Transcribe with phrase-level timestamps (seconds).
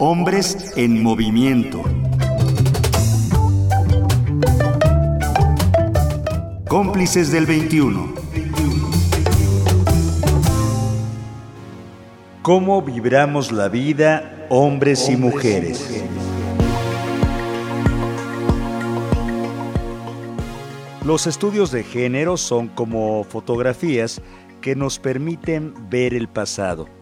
[0.00, 1.82] Hombres en movimiento.
[6.68, 8.14] Cómplices del 21.
[12.42, 16.04] ¿Cómo vibramos la vida, hombres y mujeres?
[21.04, 24.22] Los estudios de género son como fotografías
[24.60, 26.97] que nos permiten ver el pasado.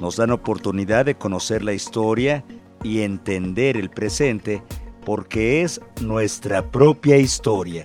[0.00, 2.44] Nos dan oportunidad de conocer la historia
[2.82, 4.62] y entender el presente
[5.04, 7.84] porque es nuestra propia historia.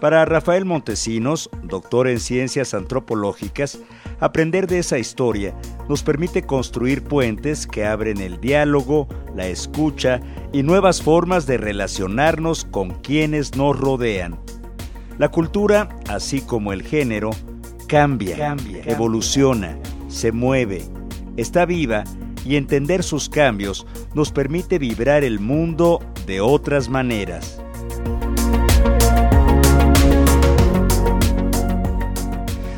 [0.00, 3.78] Para Rafael Montesinos, doctor en ciencias antropológicas,
[4.20, 5.54] aprender de esa historia
[5.88, 10.20] nos permite construir puentes que abren el diálogo, la escucha
[10.52, 14.38] y nuevas formas de relacionarnos con quienes nos rodean.
[15.16, 17.30] La cultura, así como el género,
[17.86, 20.82] cambia, evoluciona, se mueve,
[21.36, 22.04] está viva
[22.44, 27.60] y entender sus cambios nos permite vibrar el mundo de otras maneras.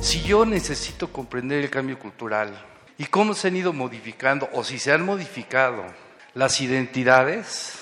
[0.00, 2.54] Si yo necesito comprender el cambio cultural
[2.96, 5.84] y cómo se han ido modificando o si se han modificado
[6.34, 7.74] las identidades,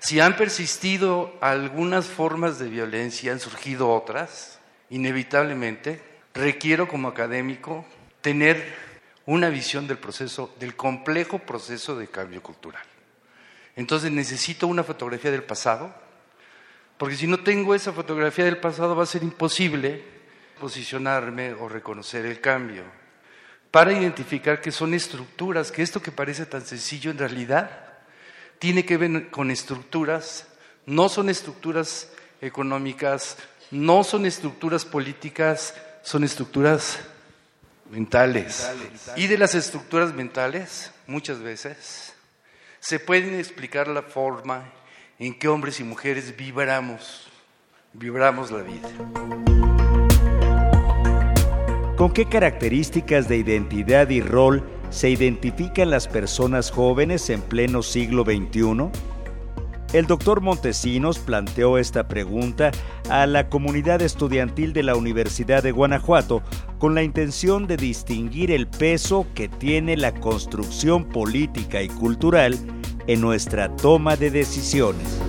[0.00, 4.58] si han persistido algunas formas de violencia, han surgido otras,
[4.90, 6.02] inevitablemente
[6.34, 7.86] requiero como académico
[8.20, 8.74] tener
[9.26, 12.82] una visión del proceso, del complejo proceso de cambio cultural.
[13.76, 15.94] Entonces necesito una fotografía del pasado,
[16.98, 20.04] porque si no tengo esa fotografía del pasado va a ser imposible
[20.60, 22.84] posicionarme o reconocer el cambio,
[23.70, 27.94] para identificar que son estructuras, que esto que parece tan sencillo en realidad
[28.60, 30.46] tiene que ver con estructuras,
[30.86, 33.36] no son estructuras económicas,
[33.72, 37.00] no son estructuras políticas, son estructuras
[37.94, 38.68] mentales.
[39.16, 42.12] Y de las estructuras mentales, muchas veces,
[42.80, 44.64] se pueden explicar la forma
[45.18, 47.28] en que hombres y mujeres vibramos,
[47.92, 48.88] vibramos la vida.
[51.96, 58.24] ¿Con qué características de identidad y rol se identifican las personas jóvenes en pleno siglo
[58.24, 58.90] XXI?
[59.94, 62.72] El doctor Montesinos planteó esta pregunta
[63.08, 66.42] a la comunidad estudiantil de la Universidad de Guanajuato
[66.80, 72.58] con la intención de distinguir el peso que tiene la construcción política y cultural
[73.06, 75.20] en nuestra toma de decisiones.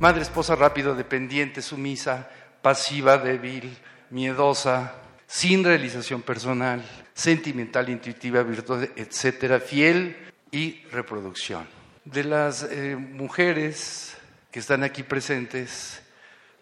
[0.00, 2.28] Madre, esposa rápido, dependiente, sumisa,
[2.60, 3.78] pasiva, débil,
[4.10, 4.94] miedosa,
[5.28, 10.16] sin realización personal, sentimental, intuitiva, virtud, etcétera, fiel
[10.50, 11.66] y reproducción.
[12.06, 14.16] De las eh, mujeres
[14.50, 16.00] que están aquí presentes,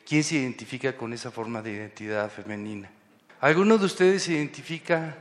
[0.05, 2.91] ¿quién se identifica con esa forma de identidad femenina?
[3.41, 5.17] ¿Alguno de ustedes identifica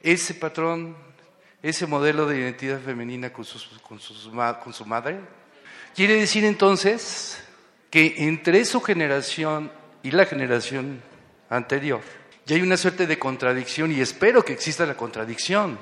[0.00, 0.96] ese patrón,
[1.62, 3.44] ese modelo de identidad femenina con,
[3.82, 5.18] con su madre?
[5.96, 7.42] Quiere decir entonces
[7.90, 9.72] que entre su generación
[10.04, 11.02] y la generación
[11.50, 12.02] anterior,
[12.46, 15.78] ya hay una suerte de contradicción y espero que exista la contradicción,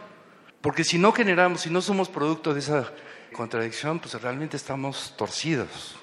[0.60, 2.92] porque si no generamos, si no somos producto de esa
[3.32, 5.96] contradicción, pues realmente estamos torcidos.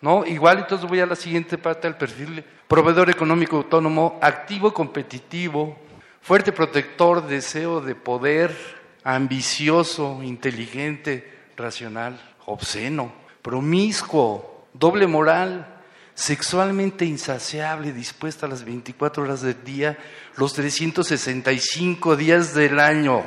[0.00, 0.24] ¿No?
[0.24, 5.76] Igual entonces voy a la siguiente parte del perfil, proveedor económico autónomo, activo, competitivo,
[6.20, 8.56] fuerte protector, deseo de poder,
[9.02, 13.12] ambicioso, inteligente, racional, obsceno,
[13.42, 15.77] promiscuo, doble moral,
[16.18, 19.96] sexualmente insaciable, dispuesta a las 24 horas del día,
[20.36, 23.22] los 365 días del año.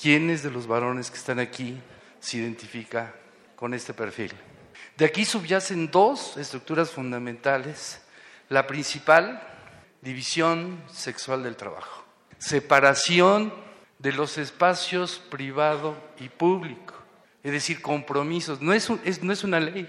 [0.00, 1.76] ¿Quiénes de los varones que están aquí
[2.20, 3.12] se identifica
[3.56, 4.32] con este perfil?
[4.96, 8.00] De aquí subyacen dos estructuras fundamentales.
[8.48, 9.42] La principal,
[10.00, 12.04] división sexual del trabajo.
[12.38, 13.52] Separación
[13.98, 16.94] de los espacios privado y público.
[17.42, 18.62] Es decir, compromisos.
[18.62, 18.88] No es,
[19.20, 19.88] no es una ley.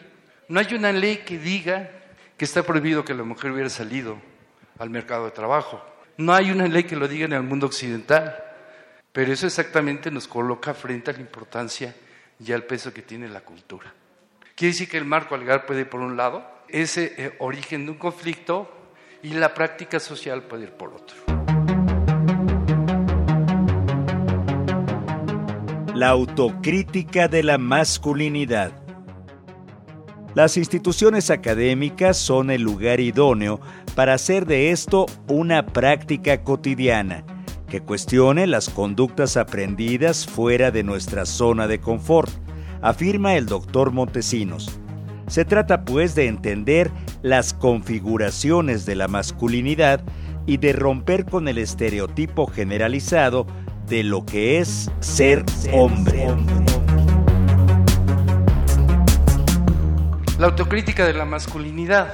[0.49, 2.01] No hay una ley que diga
[2.37, 4.17] que está prohibido que la mujer hubiera salido
[4.77, 5.81] al mercado de trabajo.
[6.17, 8.35] No hay una ley que lo diga en el mundo occidental,
[9.11, 11.95] pero eso exactamente nos coloca frente a la importancia
[12.39, 13.93] y al peso que tiene la cultura.
[14.55, 17.91] Quiere decir que el marco legal puede ir por un lado, ese eh, origen de
[17.91, 18.71] un conflicto,
[19.23, 21.15] y la práctica social puede ir por otro.
[25.95, 28.84] La autocrítica de la masculinidad.
[30.35, 33.61] Las instituciones académicas son el lugar idóneo
[33.95, 37.23] para hacer de esto una práctica cotidiana,
[37.69, 42.29] que cuestione las conductas aprendidas fuera de nuestra zona de confort,
[42.81, 44.77] afirma el doctor Montesinos.
[45.27, 46.91] Se trata pues de entender
[47.21, 50.03] las configuraciones de la masculinidad
[50.45, 53.47] y de romper con el estereotipo generalizado
[53.87, 56.27] de lo que es ser hombre.
[60.37, 62.13] La autocrítica de la masculinidad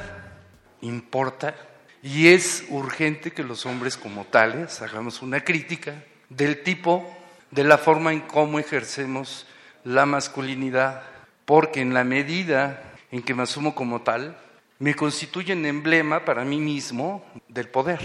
[0.82, 1.56] importa
[2.04, 7.12] y es urgente que los hombres como tales hagamos una crítica del tipo,
[7.50, 9.48] de la forma en cómo ejercemos
[9.84, 11.02] la masculinidad,
[11.46, 14.38] porque en la medida en que me asumo como tal,
[14.78, 18.02] me constituyen emblema para mí mismo del poder,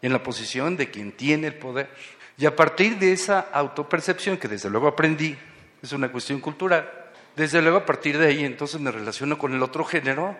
[0.00, 1.90] en la posición de quien tiene el poder.
[2.38, 5.36] Y a partir de esa autopercepción, que desde luego aprendí,
[5.82, 6.99] es una cuestión cultural,
[7.40, 10.36] desde luego a partir de ahí entonces me relaciono con el otro género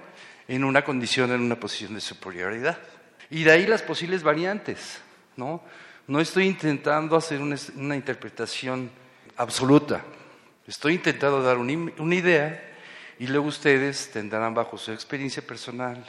[0.47, 2.79] en una condición, en una posición de superioridad.
[3.31, 5.01] Y de ahí las posibles variantes,
[5.35, 5.63] ¿no?
[6.07, 8.91] No estoy intentando hacer una, interpretación
[9.39, 10.05] absoluta,
[10.67, 12.63] estoy intentando dar una idea
[13.19, 16.05] y luego ustedes tendrán bajo su experiencia personal,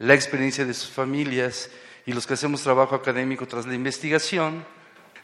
[0.00, 1.70] la experiencia de sus familias
[2.04, 4.64] y los que hacemos trabajo académico tras la investigación,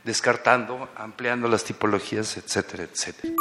[0.04, 3.34] descartando, ampliando las tipologías, etcétera, etcétera.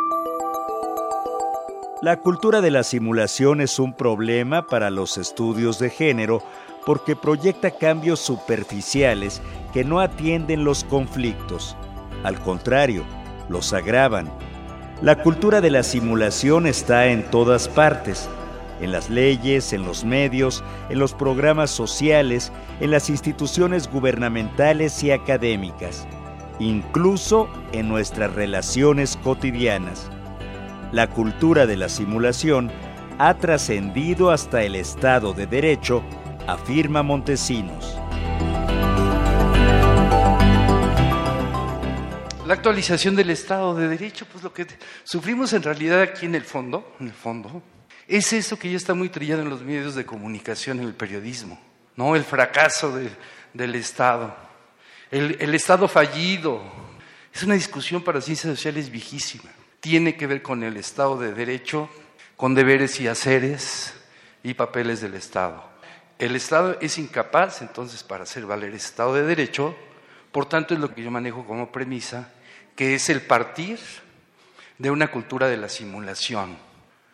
[2.02, 6.44] La cultura de la simulación es un problema para los estudios de género
[6.86, 9.42] porque proyecta cambios superficiales
[9.74, 11.76] que no atienden los conflictos.
[12.24, 13.04] Al contrario,
[13.50, 14.32] los agravan
[15.02, 18.28] la cultura de la simulación está en todas partes,
[18.82, 25.12] en las leyes, en los medios, en los programas sociales, en las instituciones gubernamentales y
[25.12, 26.08] académicas,
[26.58, 30.10] incluso en nuestras relaciones cotidianas.
[30.94, 32.72] La cultura de la simulación
[33.20, 36.02] ha trascendido hasta el Estado de Derecho,
[36.48, 37.98] afirma Montesinos.
[42.46, 44.66] La actualización del Estado de Derecho, pues lo que
[45.04, 47.62] sufrimos en realidad aquí en el fondo, en el fondo,
[48.08, 51.60] es eso que ya está muy trillado en los medios de comunicación, en el periodismo,
[51.98, 52.16] ¿no?
[52.16, 52.98] El fracaso
[53.54, 54.34] del Estado,
[55.12, 56.64] el, el Estado fallido.
[57.34, 59.50] Es una discusión para ciencias sociales viejísima.
[59.88, 61.90] Tiene que ver con el Estado de Derecho,
[62.36, 63.94] con deberes y haceres
[64.44, 65.64] y papeles del Estado.
[66.20, 69.78] El Estado es incapaz, entonces, para hacer valer ese Estado de Derecho,
[70.34, 72.34] por tanto, es lo que yo manejo como premisa,
[72.76, 73.80] que es el partir
[74.78, 76.58] de una cultura de la simulación.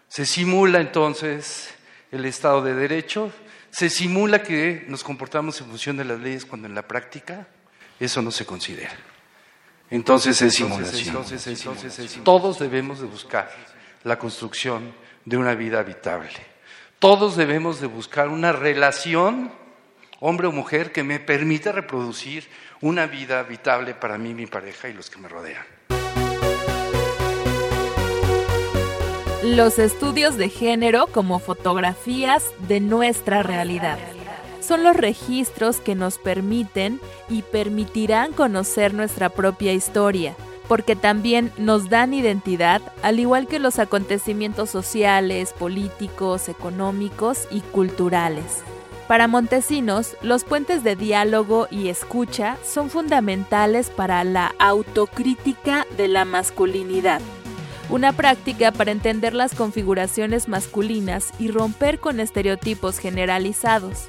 [0.07, 1.75] Se simula entonces
[2.11, 3.31] el Estado de Derecho,
[3.69, 7.45] se simula que nos comportamos en función de las leyes cuando en la práctica
[7.99, 9.12] eso no se considera.
[9.93, 11.15] Entonces es simulación.
[12.23, 13.51] Todos debemos de buscar
[14.03, 14.91] la construcción
[15.23, 16.31] de una vida habitable.
[16.97, 19.51] Todos debemos de buscar una relación,
[20.19, 22.49] hombre o mujer, que me permita reproducir
[22.81, 25.63] una vida habitable para mí, mi pareja y los que me rodean.
[29.43, 33.99] Los estudios de género como fotografías de nuestra realidad
[34.63, 36.99] son los registros que nos permiten
[37.29, 40.35] y permitirán conocer nuestra propia historia,
[40.67, 48.63] porque también nos dan identidad, al igual que los acontecimientos sociales, políticos, económicos y culturales.
[49.07, 56.23] Para Montesinos, los puentes de diálogo y escucha son fundamentales para la autocrítica de la
[56.23, 57.21] masculinidad,
[57.89, 64.07] una práctica para entender las configuraciones masculinas y romper con estereotipos generalizados.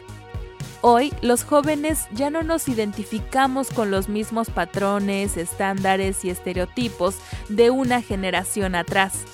[0.87, 7.17] Hoy los jóvenes ya no nos identificamos con los mismos patrones, estándares y estereotipos
[7.49, 9.25] de una generación atrás.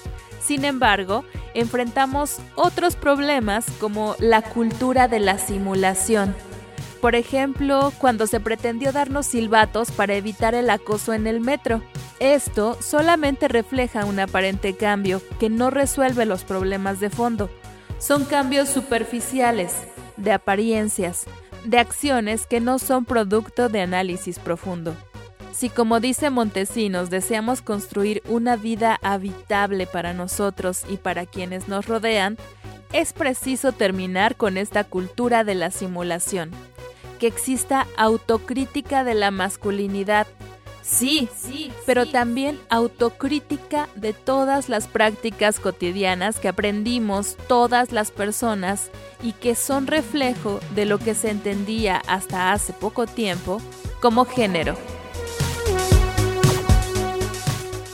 [0.41, 6.37] Sin embargo, enfrentamos otros problemas como la cultura de la simulación.
[7.01, 11.83] Por ejemplo, cuando se pretendió darnos silbatos para evitar el acoso en el metro.
[12.21, 17.51] Esto solamente refleja un aparente cambio que no resuelve los problemas de fondo.
[17.99, 19.75] Son cambios superficiales,
[20.21, 21.25] de apariencias,
[21.65, 24.95] de acciones que no son producto de análisis profundo.
[25.53, 31.87] Si como dice Montesinos deseamos construir una vida habitable para nosotros y para quienes nos
[31.87, 32.39] rodean,
[32.93, 36.51] es preciso terminar con esta cultura de la simulación,
[37.19, 40.27] que exista autocrítica de la masculinidad,
[40.83, 48.91] sí, sí, pero también autocrítica de todas las prácticas cotidianas que aprendimos todas las personas
[49.23, 53.61] y que son reflejo de lo que se entendía hasta hace poco tiempo
[54.01, 54.77] como género.